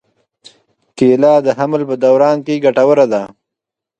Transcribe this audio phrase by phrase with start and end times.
[0.97, 3.23] کېله د حمل په دوران کې ګټوره ده.